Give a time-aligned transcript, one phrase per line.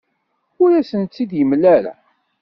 [0.61, 1.93] Ur asent-tt-id-yemla ara.